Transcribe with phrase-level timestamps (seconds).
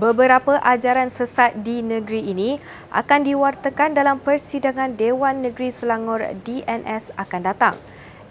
[0.00, 2.56] Beberapa ajaran sesat di negeri ini
[2.88, 7.76] akan diwartakan dalam persidangan Dewan Negeri Selangor DNS akan datang.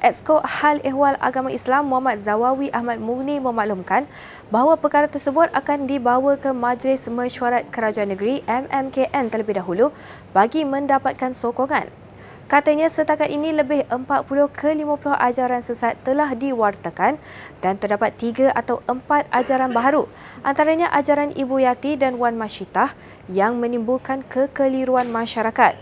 [0.02, 4.10] Exko Hal Ehwal Agama Islam Muhammad Zawawi Ahmad Mugni memaklumkan
[4.50, 9.94] bahawa perkara tersebut akan dibawa ke Majlis Mesyuarat Kerajaan Negeri MMKN terlebih dahulu
[10.34, 12.09] bagi mendapatkan sokongan.
[12.50, 17.22] Katanya setakat ini lebih 40 ke 50 ajaran sesat telah diwartakan
[17.62, 20.10] dan terdapat 3 atau 4 ajaran baharu
[20.42, 22.98] antaranya ajaran Ibu Yati dan Wan Masyitah
[23.30, 25.78] yang menimbulkan kekeliruan masyarakat.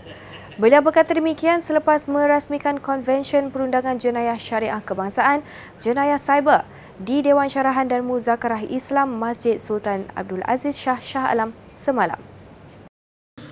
[0.60, 5.40] Beliau berkata demikian selepas merasmikan Konvensyen Perundangan Jenayah Syariah Kebangsaan
[5.80, 6.68] Jenayah Cyber
[7.00, 12.37] di Dewan Syarahan dan Muzakarah Islam Masjid Sultan Abdul Aziz Shah Shah Alam semalam.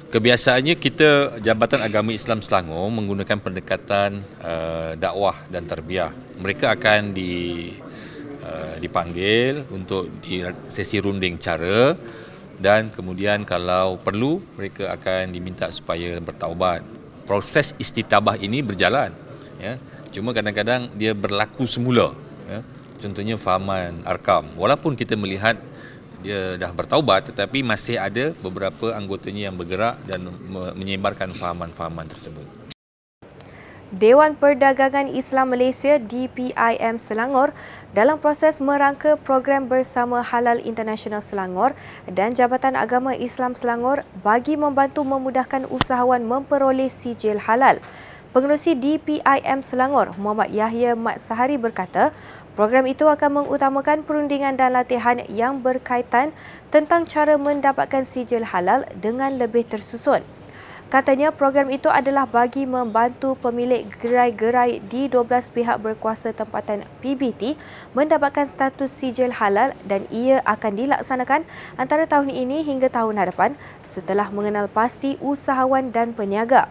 [0.07, 6.15] Kebiasaannya kita Jabatan Agama Islam Selangor menggunakan pendekatan uh, dakwah dan terbiah.
[6.39, 7.75] Mereka akan di
[8.39, 11.99] uh, dipanggil untuk di sesi runding cara
[12.55, 16.87] dan kemudian kalau perlu mereka akan diminta supaya bertaubat.
[17.27, 19.11] Proses istitabah ini berjalan
[19.59, 19.75] ya.
[20.15, 22.15] Cuma kadang-kadang dia berlaku semula
[22.47, 22.63] ya.
[23.03, 24.55] Contohnya fahaman arkam.
[24.55, 25.59] Walaupun kita melihat
[26.25, 30.29] dia dah bertaubat tetapi masih ada beberapa anggotanya yang bergerak dan
[30.77, 32.67] menyebarkan fahaman-fahaman tersebut.
[33.95, 37.55] Dewan Perdagangan Islam Malaysia DPIM Selangor
[37.95, 41.71] dalam proses merangka program bersama Halal International Selangor
[42.11, 47.79] dan Jabatan Agama Islam Selangor bagi membantu memudahkan usahawan memperoleh sijil halal.
[48.35, 52.13] Pengerusi DPIM Selangor, Muhammad Yahya Mat Sahari berkata,
[52.57, 56.33] Program itu akan mengutamakan perundingan dan latihan yang berkaitan
[56.73, 60.25] tentang cara mendapatkan sijil halal dengan lebih tersusun.
[60.87, 67.61] Katanya program itu adalah bagi membantu pemilik gerai-gerai di 12 pihak berkuasa tempatan PBT
[67.93, 71.43] mendapatkan status sijil halal dan ia akan dilaksanakan
[71.77, 76.71] antara tahun ini hingga tahun hadapan setelah mengenal pasti usahawan dan peniaga.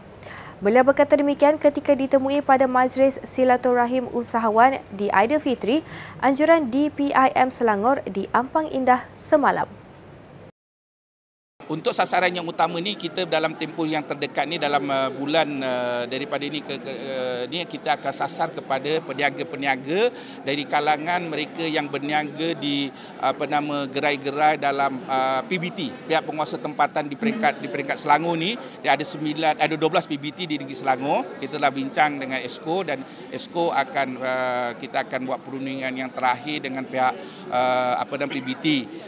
[0.65, 5.85] Beliau berkata demikian ketika ditemui pada Majlis Silaturahim Usahawan di Aidilfitri,
[6.17, 9.84] anjuran DPIM Selangor di Ampang Indah semalam.
[11.65, 16.03] Untuk sasaran yang utama ni kita dalam tempoh yang terdekat ni dalam uh, bulan uh,
[16.05, 20.13] daripada ini ke, ke uh, ni kita akan sasar kepada peniaga-peniaga
[20.45, 27.09] dari kalangan mereka yang berniaga di apa nama gerai-gerai dalam uh, PBT pihak penguasa tempatan
[27.09, 28.53] di peringkat di peringkat Selangor ni.
[28.85, 31.41] Dia ada 9 ada 12 PBT di negeri Selangor.
[31.41, 33.01] Kita telah bincang dengan Esko dan
[33.33, 37.13] Esko akan uh, kita akan buat perundingan yang terakhir dengan pihak
[37.49, 38.65] uh, apa nama PBT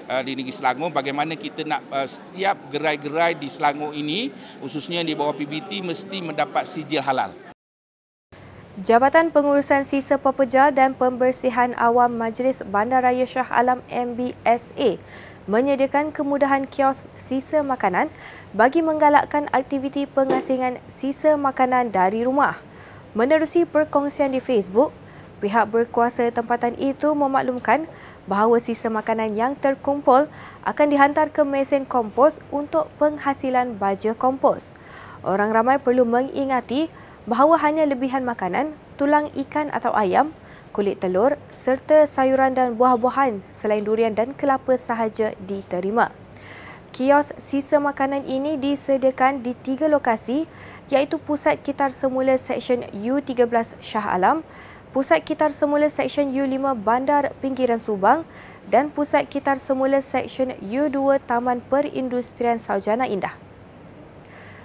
[0.09, 0.89] uh, di negeri Selangor.
[0.89, 4.31] Bagaimana kita nak uh, setiap setiap gerai-gerai di Selangor ini
[4.63, 7.35] khususnya di bawah PBT mesti mendapat sijil halal.
[8.79, 14.95] Jabatan Pengurusan Sisa Pepejal dan Pembersihan Awam Majlis Bandaraya Shah Alam MBSA
[15.43, 18.07] menyediakan kemudahan kios sisa makanan
[18.55, 22.55] bagi menggalakkan aktiviti pengasingan sisa makanan dari rumah.
[23.11, 24.95] Menerusi perkongsian di Facebook,
[25.43, 27.91] pihak berkuasa tempatan itu memaklumkan
[28.27, 30.27] bahawa sisa makanan yang terkumpul
[30.67, 34.75] akan dihantar ke mesin kompos untuk penghasilan baja kompos.
[35.23, 36.91] Orang ramai perlu mengingati
[37.25, 40.35] bahawa hanya lebihan makanan, tulang ikan atau ayam,
[40.75, 46.13] kulit telur serta sayuran dan buah-buahan selain durian dan kelapa sahaja diterima.
[46.93, 50.47] Kios sisa makanan ini disediakan di tiga lokasi
[50.87, 54.41] iaitu Pusat Kitar Semula Seksyen U13 Shah Alam,
[54.97, 58.25] Pusat Kitar Semula Seksyen U5 Bandar Pinggiran Subang
[58.65, 63.37] dan Pusat Kitar Semula Seksyen U2 Taman Perindustrian Saujana Indah.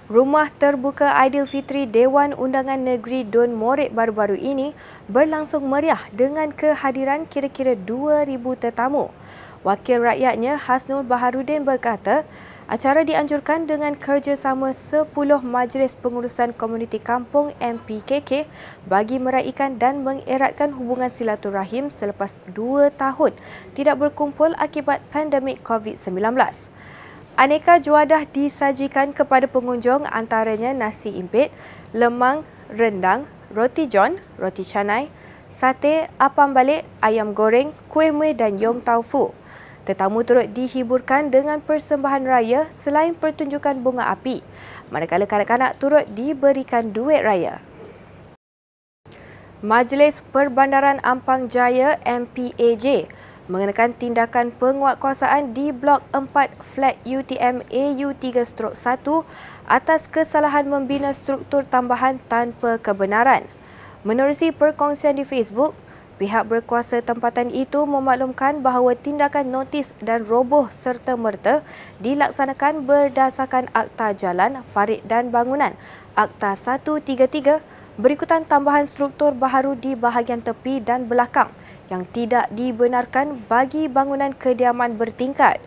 [0.09, 4.73] Rumah terbuka Aidilfitri Dewan Undangan Negeri Don Morik baru-baru ini
[5.05, 9.13] berlangsung meriah dengan kehadiran kira-kira 2,000 tetamu.
[9.61, 12.25] Wakil rakyatnya Hasnul Baharudin berkata,
[12.63, 15.11] Acara dianjurkan dengan kerjasama 10
[15.43, 18.47] Majlis Pengurusan Komuniti Kampung MPKK
[18.87, 23.35] bagi meraihkan dan mengeratkan hubungan silaturahim selepas 2 tahun
[23.75, 26.39] tidak berkumpul akibat pandemik COVID-19.
[27.35, 31.51] Aneka juadah disajikan kepada pengunjung antaranya nasi impit,
[31.91, 35.11] lemang, rendang, roti john, roti canai,
[35.51, 39.35] sate, apam balik, ayam goreng, kuih muih dan yong tau fu.
[39.83, 44.39] Tetamu turut dihiburkan dengan persembahan raya selain pertunjukan bunga api,
[44.87, 47.59] manakala kanak-kanak turut diberikan duit raya.
[49.59, 53.11] Majlis Perbandaran Ampang Jaya MPAJ
[53.51, 58.63] mengenakan tindakan penguatkuasaan di Blok 4 Flat UTM AU3-1
[59.67, 63.43] atas kesalahan membina struktur tambahan tanpa kebenaran.
[64.03, 65.75] Menerusi perkongsian di Facebook,
[66.13, 71.65] Pihak berkuasa tempatan itu memaklumkan bahawa tindakan notis dan roboh serta-merta
[72.05, 75.73] dilaksanakan berdasarkan Akta Jalan, Parit dan Bangunan
[76.13, 81.49] Akta 133 berikutan tambahan struktur baharu di bahagian tepi dan belakang
[81.89, 85.57] yang tidak dibenarkan bagi bangunan kediaman bertingkat.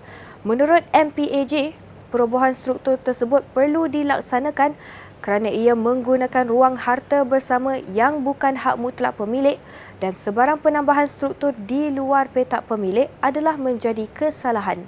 [0.46, 1.74] Menurut MPAJ,
[2.14, 4.78] perubahan struktur tersebut perlu dilaksanakan
[5.24, 9.58] kerana ia menggunakan ruang harta bersama yang bukan hak mutlak pemilik
[9.98, 14.84] dan sebarang penambahan struktur di luar petak pemilik adalah menjadi kesalahan.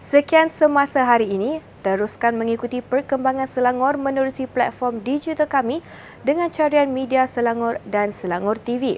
[0.00, 5.84] Sekian semasa hari ini, teruskan mengikuti perkembangan Selangor menerusi platform digital kami
[6.24, 8.96] dengan carian media Selangor dan Selangor TV.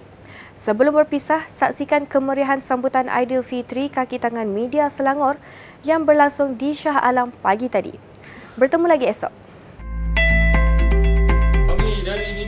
[0.55, 5.35] Sebelum berpisah, saksikan kemeriahan sambutan Aidilfitri kaki tangan media Selangor
[5.83, 7.91] yang berlangsung di Shah Alam pagi tadi.
[8.55, 9.42] Bertemu lagi esok.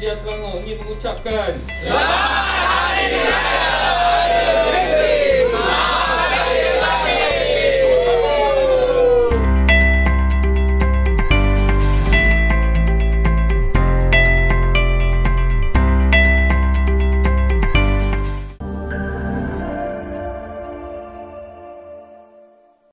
[0.05, 2.29] Media Selangor ingin mengucapkan Selamat
[2.93, 3.74] Hari Raya